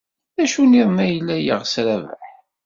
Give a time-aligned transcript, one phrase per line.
[0.35, 2.25] D acu niḍen ay yella yeɣs Rabaḥ?